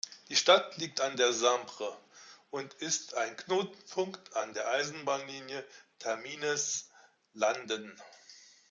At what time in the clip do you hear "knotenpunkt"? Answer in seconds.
3.37-4.35